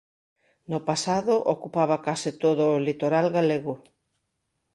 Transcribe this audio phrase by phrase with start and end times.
[0.71, 3.73] No pasado ocupaba case todo o litoral galego.